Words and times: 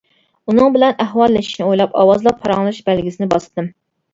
ئۇنىڭ 0.53 0.71
بىلەن 0.77 1.03
ئەھۋاللىشىشنى 1.05 1.67
ئويلاپ 1.67 1.93
ئاۋازلىق 2.01 2.41
پاراڭلىشىش 2.47 2.89
بەلگىسىنى 2.89 3.29
باستىم. 3.37 3.71